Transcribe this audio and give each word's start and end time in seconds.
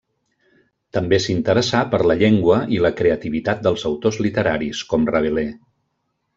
També 0.97 1.19
s'interessà 1.25 1.81
per 1.91 1.99
la 2.11 2.15
llengua 2.23 2.57
i 2.77 2.81
la 2.87 2.93
creativitat 3.03 3.63
dels 3.69 3.87
autors 3.93 4.21
literaris, 4.27 4.85
com 4.95 5.07
Rabelais. 5.15 5.57